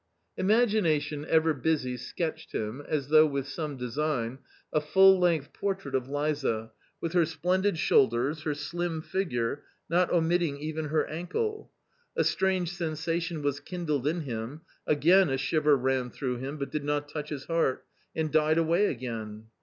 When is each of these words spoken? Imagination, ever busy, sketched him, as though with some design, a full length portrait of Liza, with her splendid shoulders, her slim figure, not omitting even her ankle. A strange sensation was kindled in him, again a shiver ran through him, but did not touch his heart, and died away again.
Imagination, 0.35 1.27
ever 1.29 1.53
busy, 1.53 1.95
sketched 1.95 2.53
him, 2.53 2.81
as 2.87 3.09
though 3.09 3.27
with 3.27 3.47
some 3.47 3.77
design, 3.77 4.39
a 4.73 4.81
full 4.81 5.19
length 5.19 5.53
portrait 5.53 5.93
of 5.93 6.09
Liza, 6.09 6.71
with 6.99 7.13
her 7.13 7.23
splendid 7.23 7.77
shoulders, 7.77 8.41
her 8.41 8.55
slim 8.55 9.03
figure, 9.03 9.61
not 9.91 10.11
omitting 10.11 10.57
even 10.57 10.85
her 10.85 11.05
ankle. 11.05 11.69
A 12.15 12.23
strange 12.23 12.71
sensation 12.73 13.43
was 13.43 13.59
kindled 13.59 14.07
in 14.07 14.21
him, 14.21 14.61
again 14.87 15.29
a 15.29 15.37
shiver 15.37 15.77
ran 15.77 16.09
through 16.09 16.37
him, 16.37 16.57
but 16.57 16.71
did 16.71 16.83
not 16.83 17.07
touch 17.07 17.29
his 17.29 17.45
heart, 17.45 17.85
and 18.15 18.31
died 18.31 18.57
away 18.57 18.87
again. 18.87 19.49